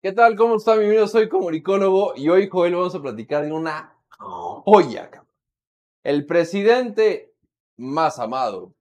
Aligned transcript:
¿Qué 0.00 0.12
tal? 0.12 0.36
¿Cómo 0.36 0.54
está 0.54 0.76
mi 0.76 0.84
amigo? 0.84 1.08
Soy 1.08 1.28
comunicólogo 1.28 2.12
y 2.14 2.28
hoy, 2.28 2.48
Joel, 2.48 2.76
vamos 2.76 2.94
a 2.94 3.02
platicar 3.02 3.44
de 3.44 3.50
una 3.50 3.98
joya. 4.10 5.10
El 6.04 6.24
presidente 6.24 7.34
más 7.76 8.20
amado 8.20 8.74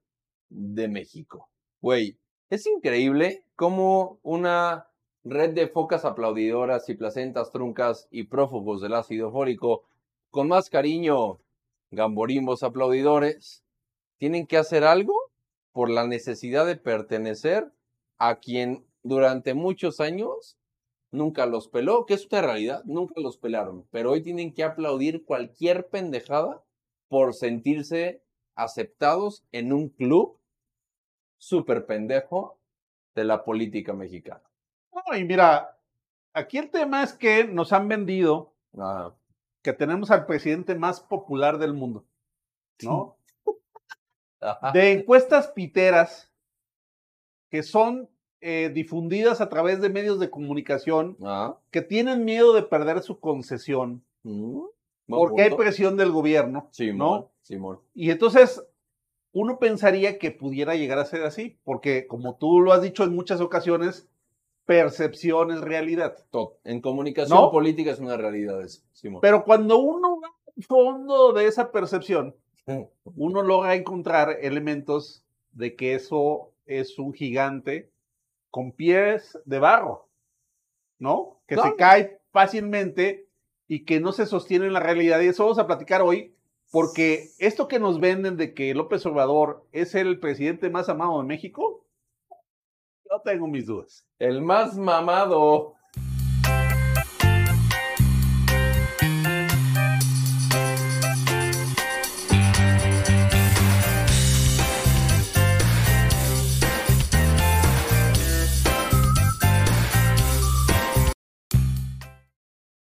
de 0.50 0.88
México. 0.88 1.50
Güey, 1.82 2.20
es 2.52 2.68
increíble 2.68 3.44
cómo 3.56 4.20
una 4.22 4.90
red 5.24 5.56
de 5.56 5.68
focas 5.68 6.06
aplaudidoras 6.06 6.88
y 6.88 6.94
placentas 6.94 7.50
truncas 7.50 8.08
y 8.12 8.26
prófugos 8.26 8.80
del 8.82 8.94
ácido 8.94 9.32
fólico 9.32 9.86
con 10.30 10.48
más 10.48 10.70
cariño, 10.70 11.40
gamborimbos 11.90 12.62
aplaudidores, 12.62 13.64
tienen 14.20 14.46
que 14.46 14.58
hacer 14.58 14.84
algo 14.84 15.16
por 15.72 15.90
la 15.90 16.06
necesidad 16.06 16.68
de 16.68 16.76
pertenecer 16.76 17.72
a 18.20 18.36
quien 18.36 18.86
durante 19.02 19.56
muchos 19.56 20.00
años 20.00 20.57
nunca 21.12 21.46
los 21.46 21.68
peló, 21.68 22.06
que 22.06 22.14
es 22.16 22.28
una 22.32 22.42
realidad, 22.42 22.84
nunca 22.86 23.20
los 23.20 23.38
pelaron, 23.38 23.88
pero 23.92 24.12
hoy 24.12 24.22
tienen 24.22 24.54
que 24.54 24.64
aplaudir 24.64 25.26
cualquier 25.26 25.88
pendejada 25.88 26.64
por 27.08 27.34
sentirse 27.34 28.22
aceptados 28.56 29.46
en 29.52 29.72
un 29.72 29.90
club 29.90 30.40
súper 31.38 31.86
pendejo 31.86 32.60
de 33.16 33.24
la 33.24 33.44
política 33.44 33.94
mexicana. 33.94 34.44
No, 34.92 35.18
y 35.18 35.24
mira, 35.24 35.78
aquí 36.34 36.58
el 36.58 36.70
tema 36.70 37.04
es 37.04 37.14
que 37.14 37.46
nos 37.46 37.72
han 37.72 37.88
vendido 37.88 38.58
Ah, 38.80 39.14
que 39.64 39.74
tenemos 39.74 40.12
al 40.12 40.26
presidente 40.26 40.76
más 40.76 41.02
popular 41.02 41.58
del 41.58 41.74
mundo, 41.74 42.06
¿no? 42.84 43.18
De 44.74 44.92
encuestas 44.92 45.48
piteras 45.48 46.32
que 47.50 47.64
son 47.64 48.10
eh, 48.42 48.72
difundidas 48.74 49.42
a 49.42 49.50
través 49.50 49.82
de 49.82 49.90
medios 49.90 50.20
de 50.20 50.30
comunicación 50.30 51.18
Ah, 51.24 51.58
que 51.72 51.82
tienen 51.82 52.24
miedo 52.26 52.54
de 52.54 52.64
perder 52.64 53.02
su 53.02 53.20
concesión 53.20 54.04
mm, 54.24 54.60
porque 55.08 55.42
hay 55.44 55.56
presión 55.56 55.98
del 55.98 56.12
gobierno, 56.12 56.68
Simón, 56.72 56.98
¿no? 56.98 57.32
Simón. 57.42 57.80
Y 57.96 58.12
entonces 58.12 58.64
uno 59.32 59.58
pensaría 59.60 60.18
que 60.20 60.32
pudiera 60.32 60.76
llegar 60.76 61.00
a 61.00 61.06
ser 61.06 61.24
así, 61.24 61.58
porque 61.64 62.08
como 62.08 62.36
tú 62.36 62.60
lo 62.62 62.74
has 62.74 62.82
dicho 62.82 63.04
en 63.04 63.16
muchas 63.16 63.40
ocasiones, 63.42 64.08
percepción 64.66 65.52
es 65.52 65.62
realidad. 65.62 66.18
To- 66.30 66.58
En 66.64 66.82
comunicación 66.82 67.38
¿No? 67.40 67.52
política 67.52 67.92
es 67.92 68.00
una 68.00 68.18
realidad 68.18 68.62
eso, 68.62 68.82
Simón. 68.94 69.22
Pero 69.22 69.44
cuando 69.46 69.78
uno 69.78 70.20
va 70.22 70.28
al 70.56 70.64
fondo 70.64 71.32
de 71.34 71.46
esa 71.48 71.72
percepción, 71.72 72.36
uno 73.16 73.42
logra 73.44 73.76
encontrar 73.76 74.38
elementos 74.42 75.24
de 75.54 75.76
que 75.76 75.96
eso 75.96 76.52
es 76.66 77.00
un 77.00 77.14
gigante 77.14 77.90
con 78.50 78.72
pies 78.72 79.38
de 79.46 79.60
barro, 79.60 80.08
¿no? 81.00 81.40
Que 81.48 81.56
se 81.56 81.76
cae 81.76 82.20
fácilmente 82.32 83.28
y 83.68 83.86
que 83.86 84.00
no 84.00 84.12
se 84.12 84.26
sostiene 84.26 84.68
en 84.68 84.74
la 84.74 84.80
realidad. 84.80 85.20
Y 85.22 85.28
eso 85.28 85.44
vamos 85.44 85.60
a 85.60 85.68
platicar 85.68 86.02
hoy, 86.02 86.34
porque 86.72 87.30
esto 87.40 87.68
que 87.68 87.80
nos 87.80 88.00
venden 88.00 88.38
de 88.38 88.54
que 88.54 88.74
López 88.74 89.06
Obrador 89.06 89.66
es 89.72 89.96
el 89.96 90.20
presidente 90.20 90.70
más 90.70 90.90
amado 90.90 91.20
de 91.22 91.28
México, 91.28 91.84
yo 93.10 93.22
tengo 93.24 93.48
mis 93.48 93.66
dudas. 93.66 94.06
El 94.20 94.42
más 94.42 94.78
mamado. 94.78 95.76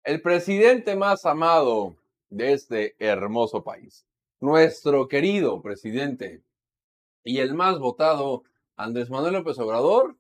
El 0.06 0.22
presidente 0.22 0.96
más 0.96 1.26
amado 1.26 1.96
de 2.30 2.54
este 2.54 2.96
hermoso 3.00 3.64
país. 3.64 4.06
Nuestro 4.40 5.08
querido 5.08 5.62
presidente 5.64 6.44
y 7.24 7.40
el 7.40 7.56
más 7.56 7.80
votado, 7.80 8.44
Andrés 8.76 9.10
Manuel 9.10 9.34
López 9.34 9.58
Obrador, 9.58 10.16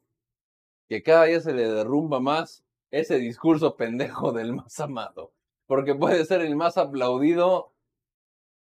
que 0.89 1.03
cada 1.03 1.25
día 1.25 1.39
se 1.39 1.53
le 1.53 1.67
derrumba 1.69 2.19
más 2.19 2.63
ese 2.89 3.19
discurso 3.19 3.75
pendejo 3.75 4.31
del 4.31 4.53
más 4.53 4.79
amado. 4.79 5.33
Porque 5.67 5.93
puede 5.93 6.25
ser 6.25 6.41
el 6.41 6.55
más 6.55 6.77
aplaudido 6.79 7.71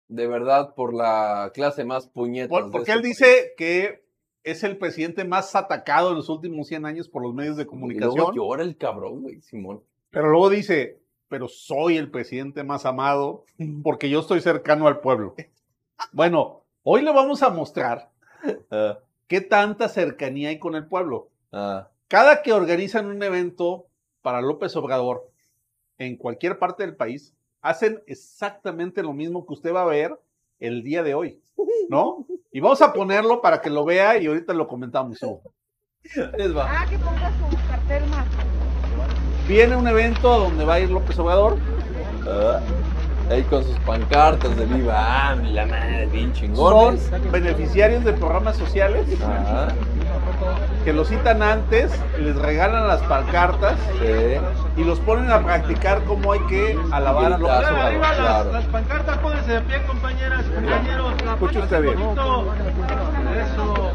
de 0.09 0.27
verdad 0.27 0.75
por 0.75 0.95
la 0.95 1.51
clase 1.53 1.85
más 1.85 2.09
puñeta. 2.09 2.49
Por- 2.49 2.71
porque 2.71 2.93
él 2.93 3.03
dice 3.03 3.53
que 3.59 4.03
es 4.43 4.65
el 4.65 4.79
presidente 4.79 5.25
más 5.27 5.55
atacado 5.55 6.11
en 6.11 6.17
los 6.17 6.31
últimos 6.31 6.67
100 6.69 6.87
años 6.87 7.11
por 7.11 7.23
los 7.23 7.35
medios 7.35 7.57
de 7.57 7.65
Y 7.65 7.67
luego 7.67 7.71
comunicación. 7.81 8.35
llora 8.35 8.63
el 8.63 8.79
cabrón, 8.79 9.21
güey, 9.21 9.43
Simón. 9.43 9.83
Pero 10.11 10.31
luego 10.31 10.49
dice, 10.49 10.99
pero 11.31 11.49
soy 11.49 11.97
el 11.97 12.11
presidente 12.11 12.65
más 12.65 12.85
amado 12.85 13.45
porque 13.85 14.11
yo 14.11 14.21
estoy 14.21 14.41
cercano 14.41 14.89
al 14.89 14.99
pueblo. 14.99 15.35
Bueno, 16.13 16.65
hoy 16.83 17.03
le 17.03 17.13
vamos 17.13 17.43
a 17.43 17.49
mostrar 17.49 18.11
Ah, 18.71 18.99
qué 19.27 19.41
tanta 19.41 19.89
cercanía 19.89 20.49
hay 20.49 20.59
con 20.59 20.75
el 20.75 20.87
pueblo. 20.87 21.29
ah, 21.53 21.89
Cada 22.09 22.43
que 22.43 22.53
organizan 22.53 23.07
un 23.07 23.23
evento 23.23 23.87
para 24.23 24.41
López 24.41 24.75
Obrador 24.77 25.31
en 25.99 26.17
cualquier 26.17 26.59
parte 26.59 26.83
del 26.83 26.97
país, 26.97 27.35
hacen 27.61 28.03
exactamente 28.07 29.03
lo 29.03 29.13
mismo 29.13 29.47
que 29.47 29.53
usted 29.53 29.75
va 29.75 29.83
a 29.83 29.87
ver 29.87 30.19
el 30.59 30.83
día 30.83 31.03
de 31.03 31.15
hoy, 31.15 31.41
¿no? 31.89 32.27
Y 32.53 32.59
vamos 32.59 32.83
a 32.83 32.93
ponerlo 32.93 33.41
para 33.41 33.61
que 33.61 33.71
lo 33.71 33.85
vea 33.85 34.19
y 34.19 34.27
ahorita 34.27 34.53
lo 34.55 34.67
comentamos. 34.67 35.23
¿no? 35.23 35.41
les 36.37 36.57
va. 36.57 36.67
Ah, 36.69 36.87
que 36.91 36.99
ponga 36.99 37.31
su 37.31 37.69
cartel 37.69 38.07
más. 38.09 38.27
Viene 39.51 39.75
un 39.75 39.89
evento 39.89 40.33
a 40.33 40.37
donde 40.39 40.65
va 40.65 40.75
a 40.75 40.79
ir 40.81 40.91
López 40.91 41.19
Obrador 41.19 41.57
Ah, 42.25 42.61
ahí 43.29 43.43
con 43.43 43.65
sus 43.65 43.77
pancartas 43.81 44.57
de 44.57 44.65
viva, 44.67 44.95
ah, 44.97 45.35
la 45.35 45.67
madre, 45.67 46.07
bien 46.13 46.27
son 46.27 46.35
chingones. 46.35 47.11
beneficiarios 47.33 48.05
de 48.05 48.13
programas 48.13 48.57
sociales 48.57 49.07
Ah, 49.25 49.67
que 50.85 50.93
los 50.93 51.09
citan 51.09 51.43
antes, 51.43 51.91
les 52.21 52.37
regalan 52.37 52.87
las 52.87 53.01
pancartas 53.03 53.75
sí. 54.01 54.37
y 54.81 54.85
los 54.85 55.01
ponen 55.01 55.33
a 55.33 55.41
practicar 55.41 56.05
cómo 56.05 56.33
hay 56.33 56.41
que 56.49 56.79
alabar 56.93 57.33
a 57.33 57.39
López. 57.39 57.57
Obrador. 57.57 57.79
Arriba 57.81 58.09
las, 58.09 58.17
Claro. 58.19 58.53
las 58.53 58.65
pancartas, 58.67 59.19
pónganse 59.19 59.53
de 59.53 59.61
pie, 59.63 59.83
compañeras, 59.85 60.45
compañeros. 60.55 61.13
Escuche 61.33 61.59
usted 61.59 61.83
bien. 61.83 61.95
Poquito. 61.95 62.45
Eso, 63.43 63.91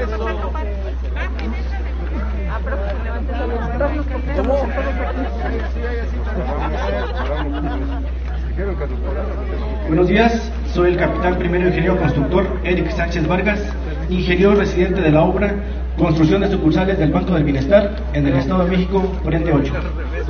eso. 0.00 0.50
Ah, 2.56 2.60
pero 2.62 2.76
que 2.76 3.04
levante 3.04 3.32
la 3.32 3.46
mano. 3.48 4.04
¿Cómo? 4.36 4.68
Buenos 9.86 10.08
días, 10.08 10.50
soy 10.72 10.92
el 10.92 10.96
capitán 10.96 11.38
primero 11.38 11.68
ingeniero 11.68 11.98
constructor 11.98 12.58
Eric 12.64 12.90
Sánchez 12.90 13.28
Vargas, 13.28 13.60
ingeniero 14.08 14.54
residente 14.54 15.02
de 15.02 15.10
la 15.10 15.22
obra 15.22 15.54
Construcción 15.98 16.40
de 16.40 16.50
sucursales 16.50 16.98
del 16.98 17.12
Banco 17.12 17.34
del 17.34 17.44
Bienestar 17.44 17.94
en 18.14 18.26
el 18.26 18.34
Estado 18.34 18.64
de 18.64 18.70
México, 18.70 19.12
Frente 19.22 19.52
8. 19.52 19.72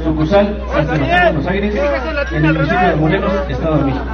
Sucursal 0.04 0.60
San 0.72 0.86
Sebastián, 0.86 1.34
Buenos 1.34 1.46
Aires, 1.46 1.74
en 2.32 2.44
el 2.44 2.52
municipio 2.52 2.88
de 2.88 2.96
Morelos, 2.96 3.32
Estado 3.48 3.78
de 3.78 3.84
México. 3.84 4.04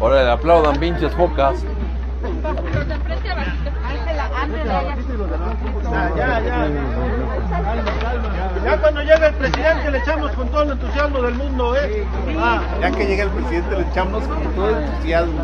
Ahora 0.00 0.24
le 0.24 0.30
aplaudan 0.30 0.76
pinches 0.76 1.12
focas. 1.12 1.64
Álcela, 3.88 4.30
álcela. 4.36 4.82
Ya, 5.90 6.10
ya, 6.16 6.68
ya. 6.68 7.01
Ya 8.72 8.78
cuando 8.80 9.02
llegue 9.02 9.26
el 9.26 9.34
presidente 9.34 9.90
le 9.90 9.98
echamos 9.98 10.30
con 10.32 10.48
todo 10.48 10.62
el 10.62 10.70
entusiasmo 10.70 11.20
del 11.20 11.34
mundo, 11.34 11.76
¿eh? 11.76 12.06
Ah, 12.38 12.62
Ya 12.80 12.90
que 12.90 13.04
llega 13.04 13.24
el 13.24 13.28
presidente 13.30 13.76
le 13.76 13.82
echamos 13.82 14.24
con 14.24 14.42
todo 14.54 14.78
entusiasmo. 14.78 15.42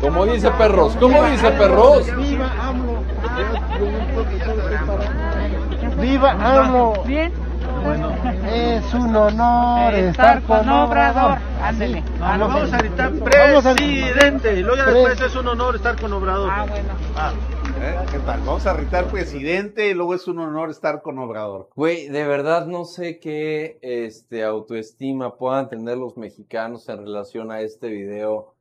Como 0.00 0.26
dice 0.26 0.50
perros, 0.50 0.96
¿cómo 0.98 1.22
dice 1.26 1.50
perros? 1.52 2.06
viva 2.16 2.50
AMLO. 2.60 3.04
¡Viva 6.00 6.30
AMLO! 6.32 7.02
Bien. 7.04 7.32
Es 8.52 8.92
un 8.94 9.14
honor 9.14 9.94
estar 9.94 10.42
con 10.42 10.68
Obrador. 10.68 11.38
Ándele. 11.62 12.02
Ah, 12.20 12.36
lo 12.36 12.48
vamos 12.48 12.72
a 12.72 12.78
gritar 12.78 13.12
Vamos 13.12 13.66
a- 13.66 13.74
presidente. 13.74 14.54
Y 14.58 14.62
luego 14.62 14.76
ya 14.76 14.84
después 14.86 15.20
es 15.20 15.36
un 15.36 15.46
honor 15.48 15.76
estar 15.76 15.94
con 16.00 16.12
Obrador. 16.14 16.50
Ah, 16.52 16.64
bueno. 16.68 16.88
Ah. 17.16 17.30
¿Eh? 17.84 17.98
¿Qué 18.10 18.18
tal? 18.20 18.40
Vamos 18.46 18.64
a 18.64 18.74
gritar 18.74 19.10
presidente 19.10 19.90
y 19.90 19.92
luego 19.92 20.14
es 20.14 20.26
un 20.26 20.38
honor 20.38 20.70
estar 20.70 21.02
con 21.02 21.18
Obrador. 21.18 21.68
Güey, 21.76 22.08
de 22.08 22.26
verdad 22.26 22.66
no 22.66 22.86
sé 22.86 23.18
qué 23.18 23.78
este, 23.82 24.42
autoestima 24.42 25.36
puedan 25.36 25.68
tener 25.68 25.98
los 25.98 26.16
mexicanos 26.16 26.88
en 26.88 26.96
relación 27.00 27.52
a 27.52 27.60
este 27.60 27.88
video. 27.88 28.54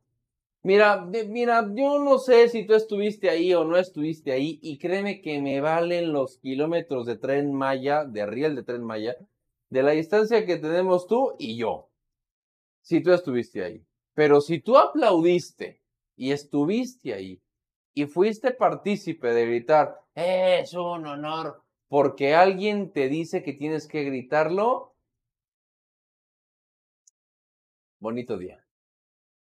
Mira, 0.61 1.07
mira, 1.29 1.65
yo 1.73 1.99
no 1.99 2.17
sé 2.17 2.49
si 2.49 2.65
tú 2.65 2.73
estuviste 2.73 3.29
ahí 3.29 3.53
o 3.53 3.63
no 3.63 3.77
estuviste 3.77 4.33
ahí 4.33 4.59
y 4.61 4.77
créeme 4.77 5.21
que 5.21 5.41
me 5.41 5.61
valen 5.61 6.11
los 6.11 6.37
kilómetros 6.39 7.05
de 7.05 7.15
tren 7.15 7.53
Maya, 7.53 8.03
de 8.03 8.25
riel 8.25 8.57
de 8.57 8.63
tren 8.63 8.83
Maya, 8.83 9.15
de 9.69 9.83
la 9.83 9.91
distancia 9.91 10.45
que 10.45 10.57
tenemos 10.57 11.07
tú 11.07 11.33
y 11.39 11.55
yo. 11.55 11.87
Si 12.81 13.01
tú 13.01 13.13
estuviste 13.13 13.63
ahí. 13.63 13.85
Pero 14.15 14.41
si 14.41 14.59
tú 14.59 14.77
aplaudiste 14.77 15.81
y 16.17 16.33
estuviste 16.33 17.13
ahí 17.13 17.41
y 17.93 18.05
fuiste 18.05 18.51
partícipe 18.51 19.33
de 19.33 19.45
gritar, 19.45 20.01
Es 20.15 20.73
un 20.73 21.05
honor. 21.07 21.61
Porque 21.87 22.33
alguien 22.35 22.91
te 22.91 23.07
dice 23.07 23.43
que 23.43 23.53
tienes 23.53 23.87
que 23.87 24.03
gritarlo. 24.03 24.95
Bonito 27.99 28.37
día. 28.37 28.63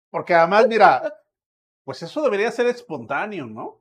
Porque 0.09 0.33
además, 0.33 0.67
mira, 0.67 1.13
pues 1.83 2.03
eso 2.03 2.21
debería 2.21 2.51
ser 2.51 2.67
espontáneo, 2.67 3.45
¿no? 3.47 3.79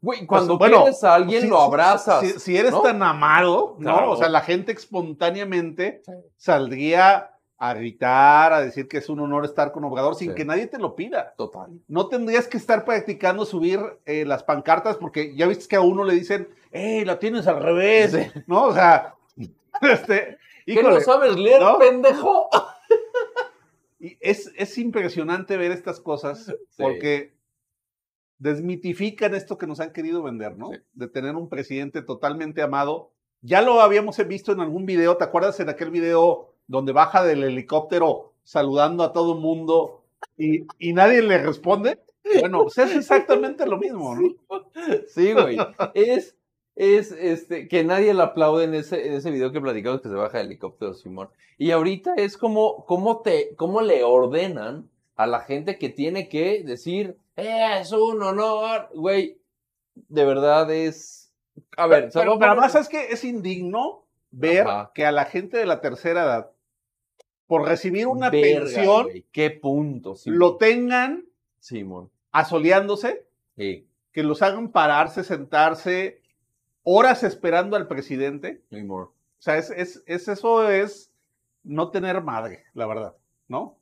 Güey, 0.00 0.26
cuando 0.26 0.58
Pues, 0.58 0.70
bueno, 0.70 0.84
quieres 0.84 1.04
a 1.04 1.14
alguien 1.14 1.42
Si- 1.42 1.48
lo 1.48 1.60
abrazas. 1.60 2.20
Si, 2.20 2.38
si 2.40 2.56
eres 2.56 2.72
¿no? 2.72 2.82
tan 2.82 3.02
amado, 3.02 3.76
¿no? 3.78 3.92
Claro. 3.92 4.10
O 4.12 4.16
sea, 4.16 4.28
la 4.28 4.40
gente 4.40 4.72
espontáneamente 4.72 6.02
saldría 6.36 7.31
a 7.64 7.74
gritar, 7.74 8.52
a 8.52 8.60
decir 8.60 8.88
que 8.88 8.98
es 8.98 9.08
un 9.08 9.20
honor 9.20 9.44
estar 9.44 9.70
con 9.70 9.84
Obrador 9.84 10.16
sin 10.16 10.30
Sí. 10.30 10.34
que 10.34 10.44
nadie 10.44 10.66
te 10.66 10.78
lo 10.78 10.96
pida. 10.96 11.32
Total. 11.36 11.70
No 11.86 12.08
tendrías 12.08 12.48
que 12.48 12.56
estar 12.56 12.84
practicando 12.84 13.44
subir 13.44 13.78
eh, 14.04 14.24
las 14.24 14.42
pancartas 14.42 14.96
porque 14.96 15.36
ya 15.36 15.46
viste 15.46 15.68
que 15.68 15.76
a 15.76 15.80
uno 15.80 16.02
le 16.02 16.14
dicen, 16.14 16.48
¡Ey, 16.72 17.04
la 17.04 17.20
tienes 17.20 17.46
al 17.46 17.62
revés! 17.62 18.10
Sí. 18.10 18.42
¿No? 18.48 18.64
O 18.64 18.74
sea, 18.74 19.14
este, 19.80 20.38
¿Qué 20.66 20.82
no 20.82 21.00
sabes 21.00 21.36
leer, 21.36 21.62
¿no? 21.62 21.78
pendejo? 21.78 22.48
y 24.00 24.18
es, 24.20 24.50
es 24.56 24.76
impresionante 24.78 25.56
ver 25.56 25.70
estas 25.70 26.00
cosas 26.00 26.52
porque 26.76 27.36
desmitifican 28.38 29.36
esto 29.36 29.56
que 29.56 29.68
nos 29.68 29.78
han 29.78 29.92
querido 29.92 30.20
vender, 30.24 30.58
¿no? 30.58 30.70
De 30.94 31.06
tener 31.06 31.36
un 31.36 31.48
presidente 31.48 32.02
totalmente 32.02 32.60
amado. 32.60 33.12
Ya 33.40 33.62
lo 33.62 33.80
habíamos 33.80 34.16
visto 34.26 34.50
en 34.50 34.58
algún 34.58 34.84
video, 34.84 35.16
¿te 35.16 35.22
acuerdas 35.22 35.60
en 35.60 35.68
aquel 35.68 35.92
video 35.92 36.51
donde 36.66 36.92
baja 36.92 37.22
del 37.24 37.44
helicóptero 37.44 38.32
saludando 38.42 39.04
a 39.04 39.12
todo 39.12 39.34
el 39.34 39.40
mundo 39.40 40.02
y, 40.36 40.66
y 40.78 40.92
nadie 40.92 41.22
le 41.22 41.38
responde? 41.38 41.98
Bueno, 42.40 42.62
pues 42.62 42.78
es 42.78 42.96
exactamente 42.96 43.66
lo 43.66 43.78
mismo, 43.78 44.14
¿no? 44.14 44.34
Sí, 45.08 45.32
güey. 45.32 45.56
Es, 45.94 46.36
es 46.74 47.12
este, 47.12 47.68
que 47.68 47.84
nadie 47.84 48.14
le 48.14 48.22
aplaude 48.22 48.64
en 48.64 48.74
ese, 48.74 49.06
en 49.06 49.14
ese 49.14 49.30
video 49.30 49.52
que 49.52 49.60
platicamos 49.60 50.00
que 50.00 50.08
se 50.08 50.14
baja 50.14 50.38
de 50.38 50.44
helicóptero, 50.44 50.94
Simón. 50.94 51.28
Y 51.58 51.70
ahorita 51.70 52.14
es 52.16 52.36
como, 52.36 52.84
te, 53.24 53.54
cómo 53.56 53.82
le 53.82 54.02
ordenan 54.02 54.88
a 55.16 55.26
la 55.26 55.40
gente 55.40 55.78
que 55.78 55.88
tiene 55.88 56.28
que 56.28 56.62
decir, 56.64 57.18
es 57.36 57.92
un 57.92 58.22
honor, 58.22 58.88
güey. 58.94 59.38
De 59.94 60.24
verdad 60.24 60.70
es. 60.70 61.32
A 61.76 61.86
ver, 61.86 62.08
Pero, 62.12 62.38
además 62.42 62.74
es 62.74 62.88
que 62.88 63.12
es 63.12 63.24
indigno 63.24 64.04
ver 64.32 64.66
Ajá. 64.66 64.90
que 64.94 65.06
a 65.06 65.12
la 65.12 65.24
gente 65.26 65.56
de 65.58 65.66
la 65.66 65.80
tercera 65.80 66.24
edad, 66.24 66.50
por 67.46 67.66
recibir 67.68 68.06
una 68.06 68.30
Verga, 68.30 68.60
pensión, 68.64 69.08
Qué 69.30 69.50
punto, 69.50 70.16
Simón. 70.16 70.38
lo 70.38 70.56
tengan 70.56 71.24
Simón. 71.60 72.10
asoleándose, 72.32 73.26
Sí, 73.56 73.86
que 74.12 74.22
los 74.22 74.40
hagan 74.42 74.72
pararse, 74.72 75.22
sentarse 75.22 76.20
horas 76.82 77.22
esperando 77.22 77.76
al 77.76 77.86
presidente. 77.86 78.62
Simón. 78.70 79.04
O 79.04 79.12
sea, 79.38 79.58
es, 79.58 79.70
es, 79.70 80.02
es- 80.06 80.28
eso 80.28 80.68
es 80.70 81.12
no 81.62 81.90
tener 81.90 82.22
madre, 82.22 82.64
la 82.74 82.86
verdad, 82.86 83.14
¿no? 83.48 83.76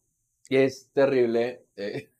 Y 0.49 0.57
es 0.57 0.91
terrible. 0.93 1.65
eh. 1.77 2.11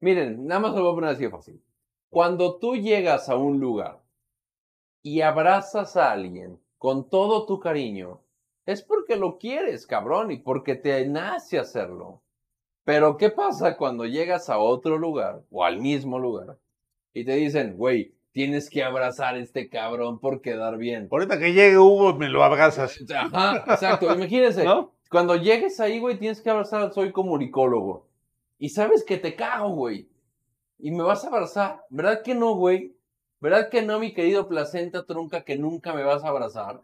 Miren, 0.00 0.46
nada 0.46 0.60
más 0.60 0.74
lo 0.74 0.82
voy 0.82 0.92
a 0.92 0.94
poner 0.94 1.10
así 1.10 1.24
de 1.24 1.30
fácil. 1.30 1.62
Cuando 2.08 2.58
tú 2.58 2.74
llegas 2.74 3.28
a 3.28 3.36
un 3.36 3.60
lugar 3.60 4.00
y 5.02 5.20
abrazas 5.20 5.96
a 5.96 6.10
alguien 6.12 6.58
con 6.80 7.10
todo 7.10 7.44
tu 7.44 7.60
cariño, 7.60 8.22
es 8.64 8.80
porque 8.80 9.16
lo 9.16 9.36
quieres, 9.36 9.86
cabrón, 9.86 10.30
y 10.30 10.38
porque 10.38 10.76
te 10.76 11.06
nace 11.06 11.58
hacerlo. 11.58 12.22
Pero 12.84 13.18
¿qué 13.18 13.28
pasa 13.28 13.76
cuando 13.76 14.06
llegas 14.06 14.48
a 14.48 14.56
otro 14.56 14.96
lugar 14.96 15.42
o 15.50 15.62
al 15.62 15.78
mismo 15.78 16.18
lugar 16.18 16.56
y 17.12 17.26
te 17.26 17.34
dicen, 17.34 17.76
güey, 17.76 18.14
tienes 18.32 18.70
que 18.70 18.82
abrazar 18.82 19.34
a 19.34 19.40
este 19.40 19.68
cabrón 19.68 20.20
por 20.20 20.40
quedar 20.40 20.78
bien? 20.78 21.06
Ahorita 21.10 21.38
que 21.38 21.52
llegue 21.52 21.76
Hugo, 21.76 22.14
me 22.14 22.30
lo 22.30 22.42
abrazas. 22.42 22.98
Ajá, 23.14 23.62
exacto. 23.68 24.10
Imagínense, 24.10 24.64
¿No? 24.64 24.94
cuando 25.10 25.36
llegues 25.36 25.80
ahí, 25.80 26.00
güey, 26.00 26.18
tienes 26.18 26.40
que 26.40 26.48
abrazar 26.48 26.94
soy 26.94 27.12
comunicólogo. 27.12 28.06
Y 28.58 28.70
sabes 28.70 29.04
que 29.04 29.18
te 29.18 29.36
cago, 29.36 29.68
güey. 29.68 30.08
Y 30.78 30.92
me 30.92 31.02
vas 31.02 31.24
a 31.24 31.28
abrazar. 31.28 31.84
¿Verdad 31.90 32.22
que 32.22 32.34
no, 32.34 32.54
güey? 32.54 32.96
¿Verdad 33.40 33.70
que 33.70 33.82
no, 33.82 33.98
mi 33.98 34.12
querido 34.12 34.48
placenta 34.48 35.06
trunca, 35.06 35.44
que 35.44 35.56
nunca 35.56 35.94
me 35.94 36.04
vas 36.04 36.24
a 36.24 36.28
abrazar? 36.28 36.82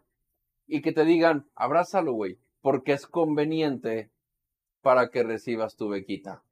Y 0.67 0.81
que 0.81 0.93
te 0.93 1.05
digan, 1.05 1.49
abrázalo, 1.55 2.13
güey, 2.13 2.39
porque 2.63 2.93
es 2.93 3.07
conveniente 3.07 4.11
para 4.81 5.11
que 5.11 5.23
recibas 5.23 5.77
tu 5.77 5.91
bequita. 5.91 6.43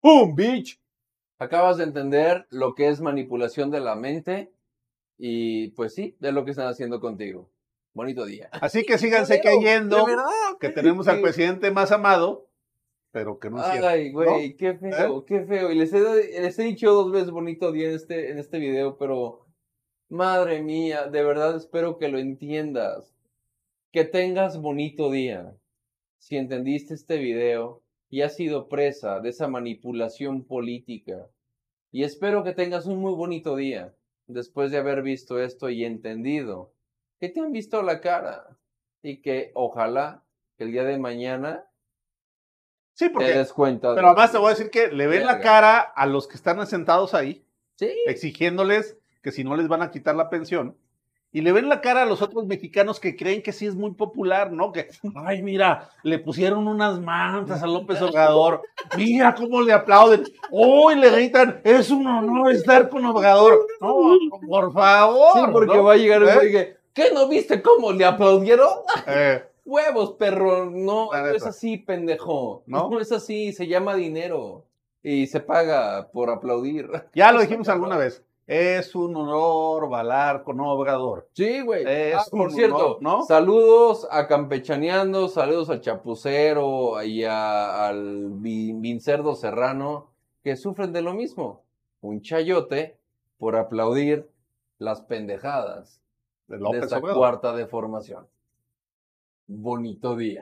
¡Pum, 0.00 0.34
bitch! 0.34 0.80
Acabas 1.38 1.76
de 1.76 1.84
entender 1.84 2.46
lo 2.50 2.74
que 2.74 2.88
es 2.88 3.00
manipulación 3.00 3.70
de 3.70 3.80
la 3.80 3.96
mente 3.96 4.52
y, 5.18 5.68
pues 5.70 5.94
sí, 5.94 6.16
de 6.20 6.30
lo 6.30 6.44
que 6.44 6.52
están 6.52 6.68
haciendo 6.68 7.00
contigo. 7.00 7.50
Bonito 7.94 8.24
día. 8.24 8.48
Así 8.52 8.84
que 8.84 8.96
síganse 8.98 9.40
cayendo 9.40 10.06
que 10.60 10.70
tenemos 10.70 11.08
al 11.08 11.20
presidente 11.20 11.72
más 11.72 11.90
amado, 11.90 12.48
pero 13.12 13.38
que 13.38 13.50
no 13.50 13.58
es 13.58 13.70
cierto. 13.70 13.88
Ay, 13.88 14.10
güey, 14.10 14.56
qué 14.56 14.74
feo, 14.74 15.24
qué 15.26 15.44
feo. 15.44 15.70
Y 15.70 15.76
les 15.76 15.92
he, 15.92 16.00
les 16.40 16.58
he 16.58 16.62
dicho 16.64 16.92
dos 16.92 17.12
veces 17.12 17.30
bonito 17.30 17.70
día 17.70 17.90
en 17.90 17.94
este, 17.94 18.30
en 18.30 18.38
este 18.38 18.58
video, 18.58 18.96
pero 18.96 19.46
madre 20.08 20.62
mía, 20.62 21.06
de 21.06 21.22
verdad 21.22 21.54
espero 21.54 21.98
que 21.98 22.08
lo 22.08 22.18
entiendas. 22.18 23.14
Que 23.92 24.04
tengas 24.04 24.60
bonito 24.60 25.10
día. 25.10 25.54
Si 26.18 26.36
entendiste 26.36 26.94
este 26.94 27.18
video 27.18 27.82
y 28.08 28.22
has 28.22 28.34
sido 28.36 28.68
presa 28.68 29.20
de 29.20 29.28
esa 29.28 29.46
manipulación 29.46 30.44
política. 30.44 31.28
Y 31.90 32.04
espero 32.04 32.42
que 32.44 32.54
tengas 32.54 32.86
un 32.86 32.98
muy 32.98 33.12
bonito 33.12 33.56
día 33.56 33.94
después 34.26 34.70
de 34.70 34.78
haber 34.78 35.02
visto 35.02 35.38
esto 35.38 35.68
y 35.68 35.84
entendido 35.84 36.72
que 37.20 37.28
te 37.28 37.40
han 37.40 37.52
visto 37.52 37.82
la 37.82 38.00
cara. 38.00 38.58
Y 39.02 39.20
que 39.20 39.50
ojalá 39.54 40.24
que 40.56 40.64
el 40.64 40.72
día 40.72 40.84
de 40.84 40.96
mañana 40.96 41.66
Sí, 42.94 43.06
te 43.06 43.10
porque. 43.10 43.32
des 43.32 43.52
cuenta. 43.52 43.94
Pero 43.94 44.08
además 44.08 44.32
te 44.32 44.38
voy 44.38 44.48
a 44.48 44.50
decir 44.50 44.70
que 44.70 44.88
le 44.88 45.06
ven 45.06 45.26
la 45.26 45.40
cara 45.40 45.78
a 45.80 46.06
los 46.06 46.28
que 46.28 46.36
están 46.36 46.64
sentados 46.66 47.14
ahí, 47.14 47.44
Sí. 47.76 47.90
exigiéndoles 48.06 48.96
que 49.22 49.32
si 49.32 49.44
no 49.44 49.56
les 49.56 49.68
van 49.68 49.82
a 49.82 49.90
quitar 49.90 50.14
la 50.14 50.28
pensión. 50.30 50.76
Y 51.34 51.40
le 51.40 51.52
ven 51.52 51.70
la 51.70 51.80
cara 51.80 52.02
a 52.02 52.06
los 52.06 52.20
otros 52.20 52.44
mexicanos 52.44 53.00
que 53.00 53.16
creen 53.16 53.42
que 53.42 53.52
sí 53.52 53.64
es 53.66 53.74
muy 53.74 53.92
popular, 53.94 54.52
¿no? 54.52 54.70
Que, 54.70 54.88
ay, 55.14 55.42
mira, 55.42 55.88
le 56.02 56.18
pusieron 56.18 56.68
unas 56.68 57.00
mantas 57.00 57.62
a 57.62 57.66
López 57.66 58.02
Obrador. 58.02 58.60
Mira 58.98 59.34
cómo 59.34 59.62
le 59.62 59.72
aplauden. 59.72 60.24
Uy, 60.50 60.94
le 60.96 61.10
gritan, 61.10 61.62
es 61.64 61.90
un 61.90 62.06
honor 62.06 62.52
estar 62.52 62.90
con 62.90 63.06
Obrador. 63.06 63.66
No, 63.80 64.18
por 64.46 64.74
favor. 64.74 65.32
Sí, 65.32 65.40
porque 65.52 65.74
¿no? 65.74 65.84
va 65.84 65.94
a 65.94 65.96
llegar 65.96 66.22
¿Eh? 66.22 66.50
que, 66.50 66.76
¿qué 66.92 67.14
no 67.14 67.26
viste 67.26 67.62
cómo 67.62 67.92
le 67.92 68.04
aplaudieron? 68.04 68.68
Eh, 69.06 69.42
Huevos, 69.64 70.12
perro. 70.14 70.66
No, 70.70 71.12
es 71.14 71.46
así, 71.46 71.78
pendejo. 71.78 72.62
¿No? 72.66 72.88
No 72.90 73.00
es 73.00 73.12
así, 73.12 73.52
se 73.52 73.66
llama 73.66 73.94
dinero. 73.94 74.64
Y 75.02 75.26
se 75.26 75.40
paga 75.40 76.08
por 76.12 76.30
aplaudir. 76.30 76.88
ya 77.14 77.32
lo 77.32 77.40
dijimos 77.40 77.68
alguna 77.68 77.96
vez. 77.96 78.24
Es 78.46 78.94
un 78.96 79.14
honor 79.16 79.88
balar 79.88 80.42
con 80.42 80.60
Obrador. 80.60 81.28
Sí, 81.32 81.60
güey. 81.60 81.84
Es 81.86 82.16
Ah, 82.16 82.24
por 82.30 82.50
cierto, 82.52 82.76
honor, 82.76 82.98
¿no? 83.00 83.22
saludos 83.22 84.06
a 84.10 84.26
Campechaneando, 84.26 85.28
saludos 85.28 85.70
al 85.70 85.80
Chapucero 85.80 87.02
y 87.04 87.24
a- 87.24 87.86
al 87.86 88.30
Vi- 88.32 88.72
Vincerdo 88.74 89.36
Serrano, 89.36 90.08
que 90.42 90.56
sufren 90.56 90.92
de 90.92 91.02
lo 91.02 91.14
mismo. 91.14 91.62
Un 92.00 92.20
chayote 92.20 92.98
por 93.38 93.54
aplaudir 93.56 94.28
las 94.78 95.02
pendejadas 95.02 96.00
De 96.48 96.56
de 96.56 96.62
López 96.62 96.82
esta 96.84 96.98
Obrador. 96.98 97.18
cuarta 97.18 97.52
deformación. 97.54 98.26
Bonito 99.54 100.16
día. 100.16 100.40